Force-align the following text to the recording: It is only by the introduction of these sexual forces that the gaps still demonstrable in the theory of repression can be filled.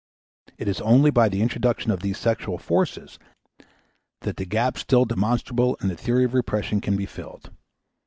It 0.57 0.67
is 0.67 0.81
only 0.81 1.11
by 1.11 1.29
the 1.29 1.43
introduction 1.43 1.91
of 1.91 1.99
these 2.01 2.17
sexual 2.17 2.57
forces 2.57 3.19
that 4.21 4.37
the 4.37 4.45
gaps 4.47 4.81
still 4.81 5.05
demonstrable 5.05 5.75
in 5.75 5.89
the 5.89 5.95
theory 5.95 6.23
of 6.25 6.33
repression 6.33 6.81
can 6.81 6.97
be 6.97 7.05
filled. 7.05 7.51